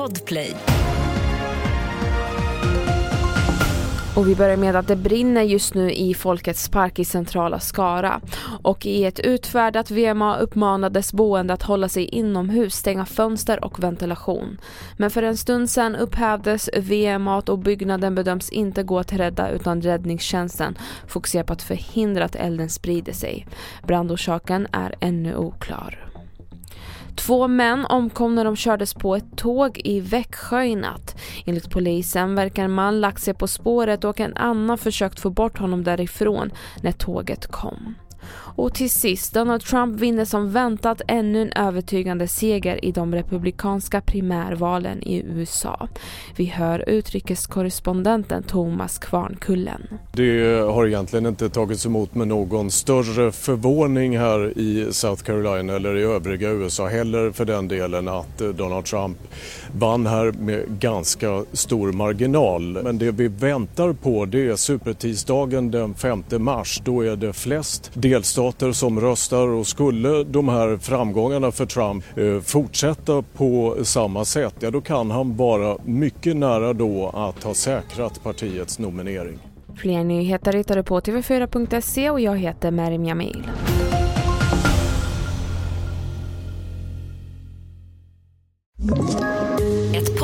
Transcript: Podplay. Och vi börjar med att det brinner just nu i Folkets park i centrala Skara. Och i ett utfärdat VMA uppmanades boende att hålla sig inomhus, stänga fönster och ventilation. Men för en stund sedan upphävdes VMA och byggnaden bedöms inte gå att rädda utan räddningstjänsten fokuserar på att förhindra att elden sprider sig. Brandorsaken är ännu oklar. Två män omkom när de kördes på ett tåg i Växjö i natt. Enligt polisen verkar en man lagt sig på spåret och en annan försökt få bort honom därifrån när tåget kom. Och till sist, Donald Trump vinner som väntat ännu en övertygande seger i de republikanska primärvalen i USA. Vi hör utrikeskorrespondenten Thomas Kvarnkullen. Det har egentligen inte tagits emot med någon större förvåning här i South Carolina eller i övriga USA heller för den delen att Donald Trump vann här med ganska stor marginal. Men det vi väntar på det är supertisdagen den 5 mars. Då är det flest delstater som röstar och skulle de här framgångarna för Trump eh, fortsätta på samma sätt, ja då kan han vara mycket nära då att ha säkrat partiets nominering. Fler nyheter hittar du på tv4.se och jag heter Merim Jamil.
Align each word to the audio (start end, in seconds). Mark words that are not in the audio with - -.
Podplay. 0.00 0.56
Och 4.16 4.28
vi 4.28 4.36
börjar 4.36 4.56
med 4.56 4.76
att 4.76 4.88
det 4.88 4.96
brinner 4.96 5.42
just 5.42 5.74
nu 5.74 5.92
i 5.92 6.14
Folkets 6.14 6.68
park 6.68 6.98
i 6.98 7.04
centrala 7.04 7.60
Skara. 7.60 8.20
Och 8.62 8.86
i 8.86 9.04
ett 9.04 9.20
utfärdat 9.20 9.90
VMA 9.90 10.36
uppmanades 10.38 11.12
boende 11.12 11.54
att 11.54 11.62
hålla 11.62 11.88
sig 11.88 12.04
inomhus, 12.04 12.74
stänga 12.74 13.06
fönster 13.06 13.64
och 13.64 13.82
ventilation. 13.82 14.58
Men 14.96 15.10
för 15.10 15.22
en 15.22 15.36
stund 15.36 15.70
sedan 15.70 15.96
upphävdes 15.96 16.70
VMA 16.76 17.42
och 17.46 17.58
byggnaden 17.58 18.14
bedöms 18.14 18.50
inte 18.50 18.82
gå 18.82 18.98
att 18.98 19.12
rädda 19.12 19.50
utan 19.50 19.82
räddningstjänsten 19.82 20.78
fokuserar 21.06 21.44
på 21.44 21.52
att 21.52 21.62
förhindra 21.62 22.24
att 22.24 22.36
elden 22.36 22.70
sprider 22.70 23.12
sig. 23.12 23.46
Brandorsaken 23.86 24.66
är 24.72 24.94
ännu 25.00 25.36
oklar. 25.36 26.09
Två 27.16 27.48
män 27.48 27.86
omkom 27.86 28.34
när 28.34 28.44
de 28.44 28.56
kördes 28.56 28.94
på 28.94 29.16
ett 29.16 29.36
tåg 29.36 29.80
i 29.84 30.00
Växjö 30.00 30.62
i 30.62 30.76
natt. 30.76 31.16
Enligt 31.46 31.70
polisen 31.70 32.34
verkar 32.34 32.64
en 32.64 32.70
man 32.72 33.00
lagt 33.00 33.22
sig 33.22 33.34
på 33.34 33.46
spåret 33.46 34.04
och 34.04 34.20
en 34.20 34.36
annan 34.36 34.78
försökt 34.78 35.20
få 35.20 35.30
bort 35.30 35.58
honom 35.58 35.84
därifrån 35.84 36.50
när 36.82 36.92
tåget 36.92 37.46
kom. 37.46 37.94
Och 38.56 38.74
till 38.74 38.90
sist, 38.90 39.34
Donald 39.34 39.62
Trump 39.62 40.00
vinner 40.00 40.24
som 40.24 40.52
väntat 40.52 41.02
ännu 41.08 41.42
en 41.42 41.52
övertygande 41.52 42.28
seger 42.28 42.84
i 42.84 42.92
de 42.92 43.14
republikanska 43.14 44.00
primärvalen 44.00 45.02
i 45.02 45.22
USA. 45.26 45.88
Vi 46.36 46.44
hör 46.44 46.88
utrikeskorrespondenten 46.88 48.42
Thomas 48.42 48.98
Kvarnkullen. 48.98 49.82
Det 50.12 50.60
har 50.60 50.86
egentligen 50.86 51.26
inte 51.26 51.48
tagits 51.48 51.86
emot 51.86 52.14
med 52.14 52.28
någon 52.28 52.70
större 52.70 53.32
förvåning 53.32 54.18
här 54.18 54.58
i 54.58 54.86
South 54.90 55.22
Carolina 55.22 55.76
eller 55.76 55.96
i 55.96 56.02
övriga 56.02 56.50
USA 56.50 56.88
heller 56.88 57.30
för 57.30 57.44
den 57.44 57.68
delen 57.68 58.08
att 58.08 58.38
Donald 58.38 58.84
Trump 58.84 59.18
vann 59.72 60.06
här 60.06 60.32
med 60.32 60.64
ganska 60.68 61.44
stor 61.52 61.92
marginal. 61.92 62.82
Men 62.82 62.98
det 62.98 63.10
vi 63.10 63.28
väntar 63.28 63.92
på 63.92 64.24
det 64.24 64.46
är 64.46 64.56
supertisdagen 64.56 65.70
den 65.70 65.94
5 65.94 66.24
mars. 66.38 66.80
Då 66.84 67.00
är 67.00 67.16
det 67.16 67.32
flest 67.32 67.90
delstater 68.10 68.72
som 68.72 69.00
röstar 69.00 69.48
och 69.48 69.66
skulle 69.66 70.24
de 70.24 70.48
här 70.48 70.76
framgångarna 70.76 71.52
för 71.52 71.66
Trump 71.66 72.04
eh, 72.18 72.40
fortsätta 72.40 73.22
på 73.22 73.76
samma 73.82 74.24
sätt, 74.24 74.54
ja 74.60 74.70
då 74.70 74.80
kan 74.80 75.10
han 75.10 75.36
vara 75.36 75.76
mycket 75.84 76.36
nära 76.36 76.72
då 76.72 77.08
att 77.08 77.44
ha 77.44 77.54
säkrat 77.54 78.22
partiets 78.22 78.78
nominering. 78.78 79.38
Fler 79.76 80.04
nyheter 80.04 80.52
hittar 80.52 80.76
du 80.76 80.82
på 80.82 81.00
tv4.se 81.00 82.10
och 82.10 82.20
jag 82.20 82.38
heter 82.38 82.70
Merim 82.70 83.04
Jamil. 83.04 83.42